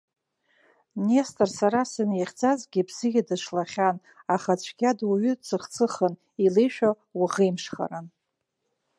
Нестор 1.07 1.49
сара 1.59 1.81
санихьӡазгьы 1.91 2.81
бзиа 2.87 3.21
дышлахьан, 3.27 3.97
аха 4.35 4.53
цәгьа 4.61 4.91
дуаҩы 4.97 5.33
цыхцыхын, 5.45 6.13
илеишәа 6.45 6.89
уаӷеимшхаран. 7.19 8.07